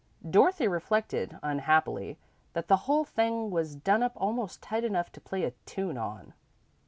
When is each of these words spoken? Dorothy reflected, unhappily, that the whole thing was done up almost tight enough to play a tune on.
Dorothy 0.27 0.67
reflected, 0.67 1.37
unhappily, 1.43 2.17
that 2.53 2.67
the 2.67 2.75
whole 2.89 3.05
thing 3.05 3.51
was 3.51 3.75
done 3.75 4.01
up 4.01 4.13
almost 4.15 4.59
tight 4.59 4.83
enough 4.83 5.11
to 5.11 5.21
play 5.21 5.43
a 5.43 5.51
tune 5.67 5.95
on. 5.95 6.33